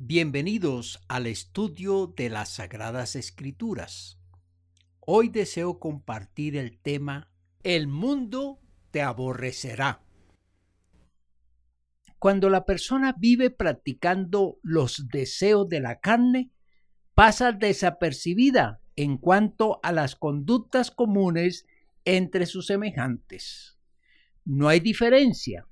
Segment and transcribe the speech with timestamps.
[0.00, 4.16] Bienvenidos al estudio de las Sagradas Escrituras.
[5.00, 7.32] Hoy deseo compartir el tema
[7.64, 8.60] El mundo
[8.92, 10.04] te aborrecerá.
[12.20, 16.52] Cuando la persona vive practicando los deseos de la carne,
[17.14, 21.66] pasa desapercibida en cuanto a las conductas comunes
[22.04, 23.76] entre sus semejantes.
[24.44, 25.66] No hay diferencia.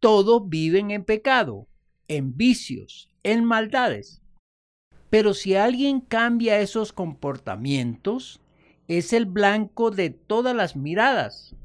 [0.00, 1.66] Todos viven en pecado,
[2.08, 4.22] en vicios, en maldades.
[5.10, 8.40] Pero si alguien cambia esos comportamientos,
[8.86, 11.56] es el blanco de todas las miradas.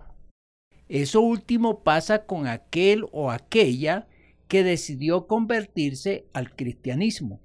[0.88, 4.08] Eso último pasa con aquel o aquella
[4.48, 7.40] que decidió convertirse al cristianismo.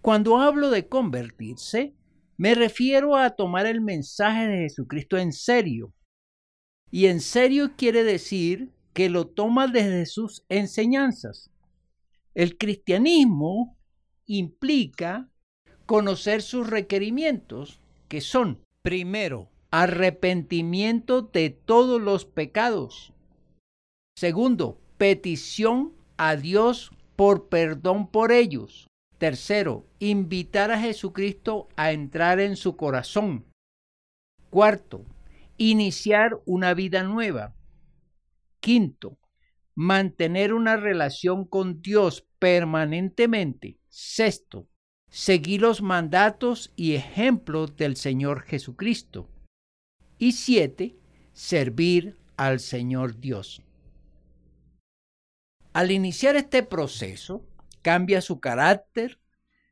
[0.00, 1.94] Cuando hablo de convertirse,
[2.36, 5.92] me refiero a tomar el mensaje de Jesucristo en serio.
[6.90, 11.50] Y en serio quiere decir que lo toma desde sus enseñanzas.
[12.34, 13.76] El cristianismo
[14.26, 15.28] implica
[15.86, 23.12] conocer sus requerimientos, que son, primero, arrepentimiento de todos los pecados.
[24.16, 28.88] Segundo, petición a Dios por perdón por ellos.
[29.18, 33.44] Tercero, invitar a Jesucristo a entrar en su corazón.
[34.50, 35.04] Cuarto,
[35.56, 37.54] iniciar una vida nueva.
[38.60, 39.18] Quinto,
[39.74, 43.78] mantener una relación con Dios permanentemente.
[43.88, 44.68] Sexto,
[45.08, 49.28] seguir los mandatos y ejemplos del Señor Jesucristo.
[50.18, 50.96] Y siete,
[51.32, 53.62] servir al Señor Dios.
[55.72, 57.44] Al iniciar este proceso,
[57.82, 59.20] cambia su carácter,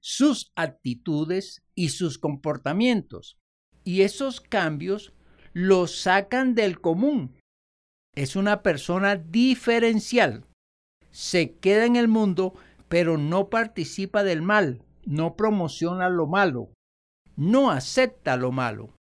[0.01, 3.39] sus actitudes y sus comportamientos.
[3.85, 5.13] Y esos cambios
[5.53, 7.37] los sacan del común
[8.15, 10.45] es una persona diferencial.
[11.11, 12.55] Se queda en el mundo,
[12.89, 16.73] pero no participa del mal, no promociona lo malo,
[17.37, 18.95] no acepta lo malo.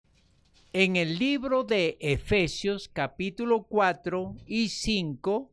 [0.73, 5.51] En el libro de Efesios capítulo 4 y 5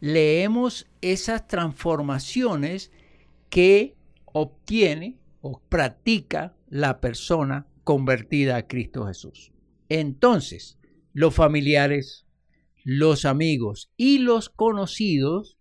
[0.00, 2.92] leemos esas transformaciones
[3.50, 3.96] que
[4.26, 9.52] obtiene o practica la persona convertida a Cristo Jesús.
[9.88, 10.78] Entonces,
[11.14, 12.27] los familiares,
[12.90, 15.58] los amigos y los conocidos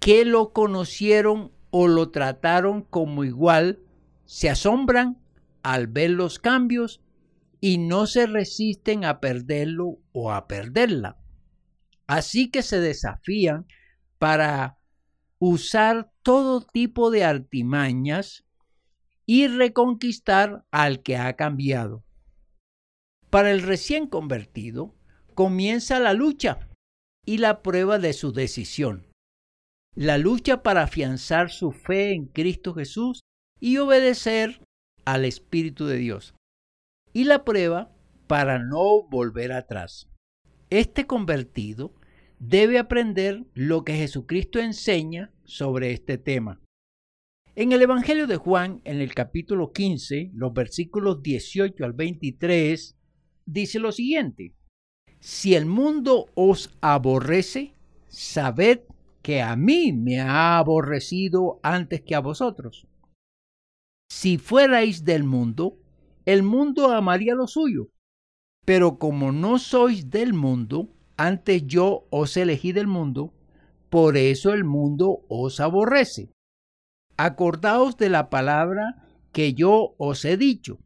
[0.00, 3.80] que lo conocieron o lo trataron como igual
[4.26, 5.18] se asombran
[5.62, 7.00] al ver los cambios
[7.58, 11.16] y no se resisten a perderlo o a perderla.
[12.06, 13.66] Así que se desafían
[14.18, 14.76] para
[15.38, 18.44] usar todo tipo de artimañas
[19.24, 22.04] y reconquistar al que ha cambiado.
[23.30, 24.97] Para el recién convertido,
[25.38, 26.68] comienza la lucha
[27.24, 29.06] y la prueba de su decisión.
[29.94, 33.20] La lucha para afianzar su fe en Cristo Jesús
[33.60, 34.60] y obedecer
[35.04, 36.34] al Espíritu de Dios.
[37.12, 37.94] Y la prueba
[38.26, 40.08] para no volver atrás.
[40.70, 41.94] Este convertido
[42.40, 46.60] debe aprender lo que Jesucristo enseña sobre este tema.
[47.54, 52.98] En el Evangelio de Juan, en el capítulo 15, los versículos 18 al 23,
[53.46, 54.57] dice lo siguiente.
[55.20, 57.74] Si el mundo os aborrece,
[58.08, 58.80] sabed
[59.22, 62.86] que a mí me ha aborrecido antes que a vosotros.
[64.10, 65.78] Si fuerais del mundo,
[66.24, 67.88] el mundo amaría lo suyo.
[68.64, 73.34] Pero como no sois del mundo, antes yo os elegí del mundo,
[73.90, 76.30] por eso el mundo os aborrece.
[77.16, 80.78] Acordaos de la palabra que yo os he dicho.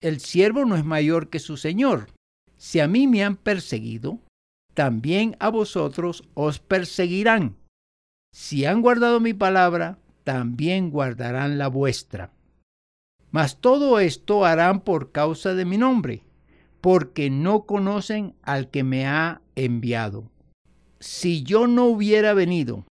[0.00, 2.12] El siervo no es mayor que su Señor.
[2.64, 4.20] Si a mí me han perseguido,
[4.72, 7.56] también a vosotros os perseguirán.
[8.32, 12.32] Si han guardado mi palabra, también guardarán la vuestra.
[13.30, 16.22] Mas todo esto harán por causa de mi nombre,
[16.80, 20.30] porque no conocen al que me ha enviado.
[21.00, 22.86] Si yo no hubiera venido,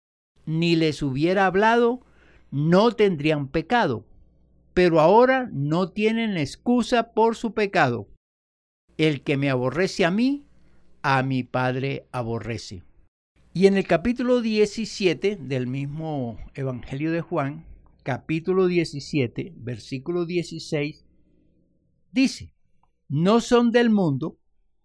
[0.46, 2.00] ni les hubiera hablado,
[2.50, 4.06] no tendrían pecado,
[4.72, 8.08] pero ahora no tienen excusa por su pecado.
[8.98, 10.48] El que me aborrece a mí,
[11.02, 12.82] a mi Padre aborrece.
[13.54, 17.64] Y en el capítulo 17 del mismo Evangelio de Juan,
[18.02, 21.04] capítulo 17, versículo 16,
[22.10, 22.56] dice,
[23.08, 24.36] no son del mundo,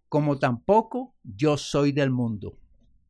[0.09, 2.59] como tampoco yo soy del mundo.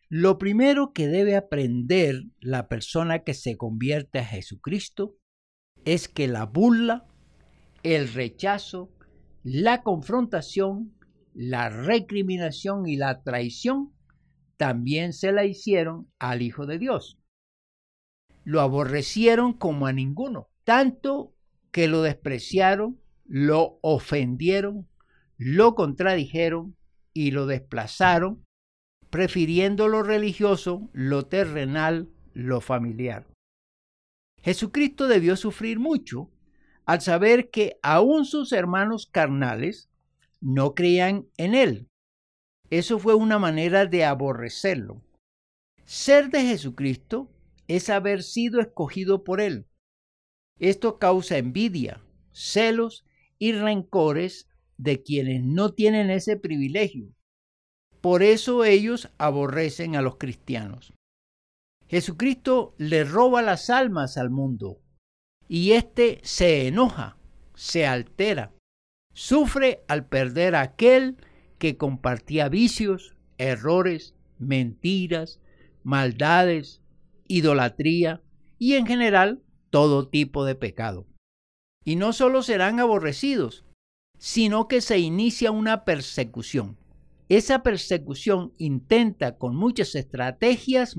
[0.07, 5.17] Lo primero que debe aprender la persona que se convierte a Jesucristo
[5.83, 7.05] es que la burla,
[7.83, 8.89] el rechazo,
[9.43, 10.93] la confrontación,
[11.33, 13.93] la recriminación y la traición
[14.57, 17.19] también se la hicieron al Hijo de Dios.
[18.45, 21.33] lo aborrecieron como a ninguno, tanto
[21.71, 24.87] que lo despreciaron, lo ofendieron,
[25.37, 26.75] lo contradijeron
[27.13, 28.43] y lo desplazaron,
[29.09, 33.27] prefiriendo lo religioso, lo terrenal, lo familiar.
[34.41, 36.32] Jesucristo debió sufrir mucho
[36.85, 39.89] al saber que aún sus hermanos carnales
[40.41, 41.87] no creían en él.
[42.69, 45.01] Eso fue una manera de aborrecerlo.
[45.85, 47.29] Ser de Jesucristo
[47.67, 49.67] es haber sido escogido por él.
[50.59, 52.01] Esto causa envidia,
[52.31, 53.05] celos
[53.39, 57.13] y rencores de quienes no tienen ese privilegio.
[58.01, 60.93] Por eso ellos aborrecen a los cristianos.
[61.87, 64.79] Jesucristo le roba las almas al mundo
[65.53, 67.15] y éste se enoja,
[67.53, 68.55] se altera,
[69.13, 71.17] sufre al perder a aquel
[71.59, 75.39] que compartía vicios, errores, mentiras,
[75.83, 76.81] maldades,
[77.27, 78.23] idolatría
[78.57, 81.05] y en general todo tipo de pecado.
[81.85, 83.63] Y no solo serán aborrecidos,
[84.17, 86.79] sino que se inicia una persecución.
[87.29, 90.95] Esa persecución intenta con muchas estrategias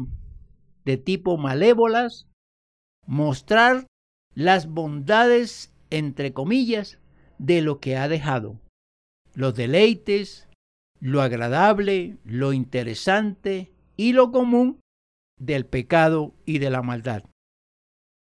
[0.84, 2.28] de tipo malévolas
[3.04, 3.88] mostrar
[4.34, 6.98] las bondades, entre comillas,
[7.38, 8.58] de lo que ha dejado.
[9.34, 10.48] Los deleites,
[11.00, 14.80] lo agradable, lo interesante y lo común
[15.38, 17.24] del pecado y de la maldad.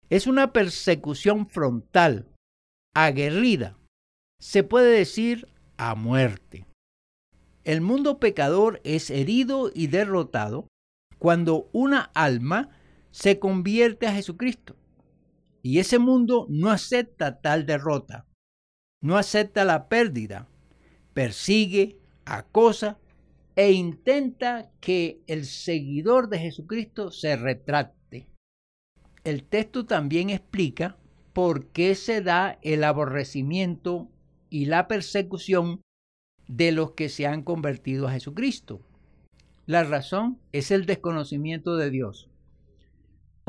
[0.09, 2.27] Es una persecución frontal,
[2.95, 3.77] aguerrida,
[4.39, 5.47] se puede decir
[5.77, 6.65] a muerte.
[7.63, 10.67] El mundo pecador es herido y derrotado
[11.19, 12.69] cuando una alma
[13.11, 14.75] se convierte a Jesucristo.
[15.61, 18.25] Y ese mundo no acepta tal derrota,
[19.01, 20.47] no acepta la pérdida,
[21.13, 22.97] persigue, acosa
[23.55, 28.27] e intenta que el seguidor de Jesucristo se retracte.
[29.23, 30.97] El texto también explica
[31.33, 34.09] por qué se da el aborrecimiento
[34.49, 35.81] y la persecución
[36.47, 38.81] de los que se han convertido a Jesucristo.
[39.65, 42.28] La razón es el desconocimiento de Dios.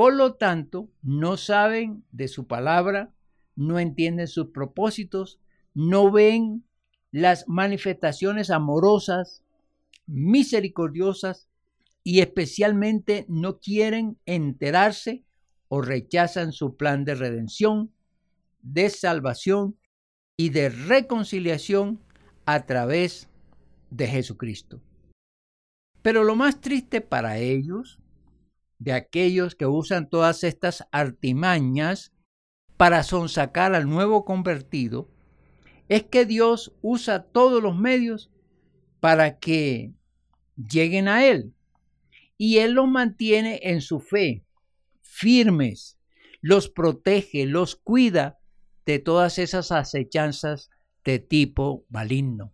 [0.01, 3.13] Por lo tanto, no saben de su palabra,
[3.55, 5.41] no entienden sus propósitos,
[5.75, 6.65] no ven
[7.11, 9.45] las manifestaciones amorosas,
[10.07, 11.51] misericordiosas
[12.03, 15.23] y especialmente no quieren enterarse
[15.69, 17.93] o rechazan su plan de redención,
[18.63, 19.77] de salvación
[20.35, 22.01] y de reconciliación
[22.47, 23.29] a través
[23.91, 24.81] de Jesucristo.
[26.01, 28.01] Pero lo más triste para ellos
[28.81, 32.13] de aquellos que usan todas estas artimañas
[32.77, 35.09] para sonsacar al nuevo convertido
[35.89, 38.31] es que Dios usa todos los medios
[38.99, 39.93] para que
[40.57, 41.53] lleguen a Él.
[42.39, 44.45] Y Él los mantiene en su fe,
[45.03, 45.99] firmes,
[46.41, 48.39] los protege, los cuida
[48.87, 50.71] de todas esas acechanzas
[51.05, 52.53] de tipo maligno.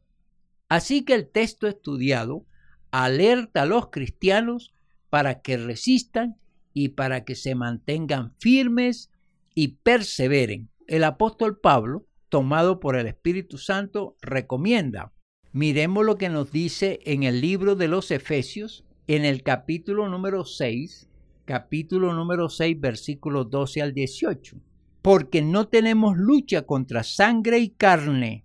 [0.69, 2.45] Así que el texto estudiado
[2.91, 4.76] alerta a los cristianos
[5.17, 6.37] para que resistan
[6.75, 9.11] y para que se mantengan firmes
[9.55, 10.69] y perseveren.
[10.87, 15.15] El apóstol Pablo, tomado por el Espíritu Santo, recomienda.
[15.53, 20.45] Miremos lo que nos dice en el libro de los Efesios, en el capítulo número
[20.45, 21.09] 6,
[21.47, 24.59] capítulo número 6, versículos 12 al 18.
[25.01, 28.45] Porque no tenemos lucha contra sangre y carne,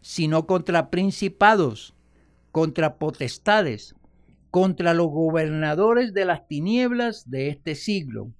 [0.00, 1.94] sino contra principados,
[2.50, 3.94] contra potestades,
[4.50, 8.32] contra los gobernadores de las tinieblas de este siglo,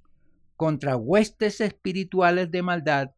[0.56, 3.10] contra huestes espirituales de maldad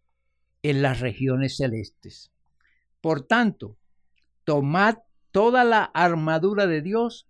[0.63, 2.31] en las regiones celestes.
[3.01, 3.79] Por tanto,
[4.45, 4.99] tomad
[5.31, 7.29] toda la armadura de Dios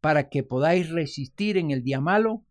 [0.00, 2.44] para que podáis resistir en el día malo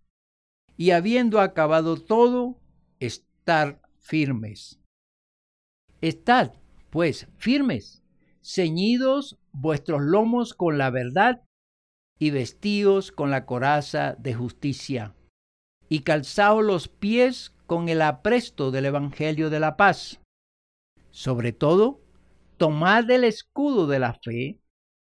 [0.77, 2.59] y habiendo acabado todo,
[2.99, 4.79] estar firmes.
[6.01, 6.53] Estad,
[6.89, 8.03] pues, firmes,
[8.41, 11.44] ceñidos vuestros lomos con la verdad
[12.17, 15.13] y vestidos con la coraza de justicia,
[15.89, 20.21] y calzaos los pies con el apresto del Evangelio de la paz.
[21.11, 22.01] Sobre todo,
[22.57, 24.59] tomad el escudo de la fe,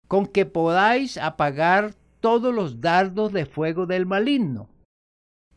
[0.07, 4.69] con que podáis apagar todos los dardos de fuego del maligno,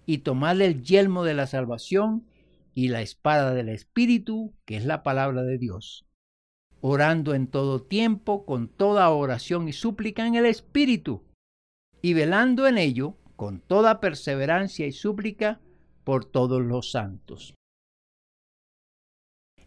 [0.05, 2.27] y tomad el yelmo de la salvación
[2.75, 6.07] y la espada del Espíritu, que es la palabra de Dios,
[6.81, 11.26] orando en todo tiempo con toda oración y súplica en el Espíritu
[12.03, 15.61] y velando en ello con toda perseverancia y súplica
[16.05, 17.55] por todos los santos.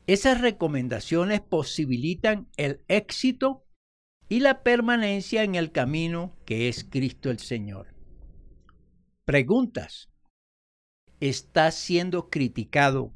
[0.07, 3.65] Esas recomendaciones posibilitan el éxito
[4.27, 7.93] y la permanencia en el camino que es Cristo el Señor.
[9.25, 10.09] Preguntas.
[11.19, 13.13] estás siendo criticado,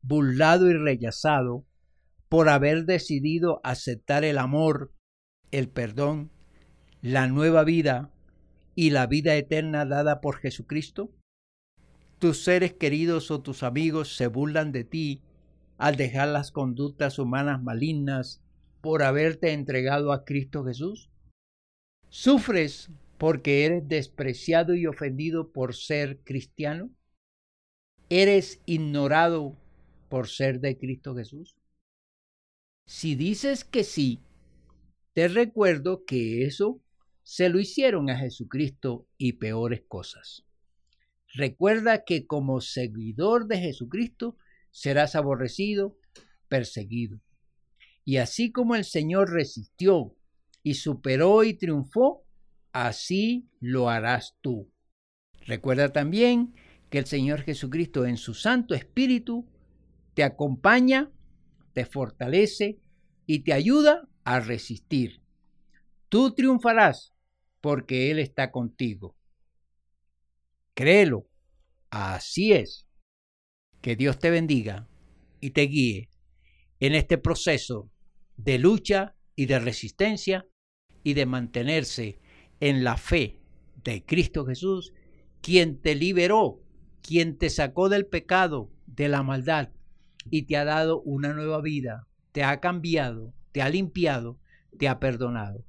[0.00, 1.66] burlado y rechazado
[2.28, 4.94] por haber decidido aceptar el amor,
[5.50, 6.30] el perdón,
[7.02, 8.12] la nueva vida
[8.76, 11.10] y la vida eterna dada por Jesucristo?
[12.20, 15.22] ¿Tus seres queridos o tus amigos se burlan de ti
[15.78, 18.42] al dejar las conductas humanas malignas
[18.82, 21.10] por haberte entregado a Cristo Jesús?
[22.10, 26.90] ¿Sufres porque eres despreciado y ofendido por ser cristiano?
[28.10, 29.56] ¿Eres ignorado
[30.08, 31.56] por ser de Cristo Jesús?
[32.86, 34.20] Si dices que sí,
[35.14, 36.80] te recuerdo que eso
[37.26, 40.44] se lo hicieron a Jesucristo y peores cosas.
[41.34, 44.36] Recuerda que como seguidor de Jesucristo
[44.70, 45.98] serás aborrecido,
[46.46, 47.20] perseguido.
[48.04, 50.14] Y así como el Señor resistió
[50.62, 52.24] y superó y triunfó,
[52.70, 54.70] así lo harás tú.
[55.40, 56.54] Recuerda también
[56.90, 59.48] que el Señor Jesucristo en su Santo Espíritu
[60.14, 61.10] te acompaña,
[61.72, 62.78] te fortalece
[63.26, 65.22] y te ayuda a resistir.
[66.08, 67.15] Tú triunfarás
[67.66, 69.16] porque Él está contigo.
[70.72, 71.26] Créelo,
[71.90, 72.86] así es.
[73.80, 74.88] Que Dios te bendiga
[75.40, 76.08] y te guíe
[76.78, 77.90] en este proceso
[78.36, 80.46] de lucha y de resistencia
[81.02, 82.20] y de mantenerse
[82.60, 83.40] en la fe
[83.82, 84.92] de Cristo Jesús,
[85.40, 86.62] quien te liberó,
[87.02, 89.70] quien te sacó del pecado, de la maldad
[90.30, 94.38] y te ha dado una nueva vida, te ha cambiado, te ha limpiado,
[94.78, 95.64] te ha perdonado.